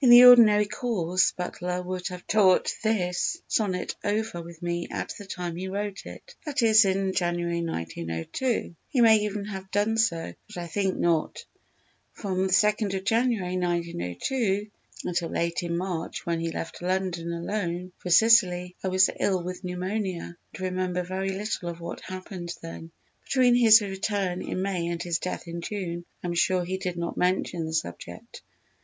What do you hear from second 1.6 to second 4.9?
would have talked this Sonnet over with me